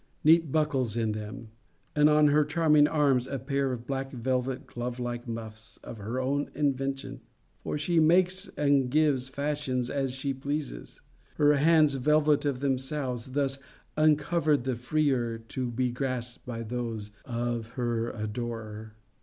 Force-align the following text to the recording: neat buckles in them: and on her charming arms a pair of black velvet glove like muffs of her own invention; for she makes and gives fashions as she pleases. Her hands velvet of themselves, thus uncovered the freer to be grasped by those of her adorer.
neat 0.23 0.51
buckles 0.51 0.97
in 0.97 1.11
them: 1.11 1.49
and 1.95 2.09
on 2.09 2.29
her 2.29 2.43
charming 2.43 2.87
arms 2.87 3.27
a 3.27 3.37
pair 3.37 3.71
of 3.71 3.85
black 3.85 4.09
velvet 4.11 4.65
glove 4.65 4.99
like 4.99 5.27
muffs 5.27 5.77
of 5.83 5.99
her 5.99 6.19
own 6.19 6.49
invention; 6.55 7.21
for 7.59 7.77
she 7.77 7.99
makes 7.99 8.47
and 8.57 8.89
gives 8.89 9.29
fashions 9.29 9.91
as 9.91 10.13
she 10.15 10.33
pleases. 10.33 11.01
Her 11.35 11.53
hands 11.53 11.93
velvet 11.93 12.45
of 12.45 12.61
themselves, 12.61 13.33
thus 13.33 13.59
uncovered 13.95 14.63
the 14.63 14.73
freer 14.75 15.37
to 15.49 15.69
be 15.69 15.91
grasped 15.91 16.47
by 16.47 16.63
those 16.63 17.11
of 17.23 17.67
her 17.73 18.09
adorer. 18.09 18.95